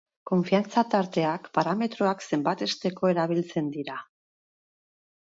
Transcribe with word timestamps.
Konfiantza-tarteak 0.29 1.43
parametroak 1.57 2.25
zenbatesteko 2.29 3.11
erabiltzen 3.11 3.69
dira. 3.77 3.99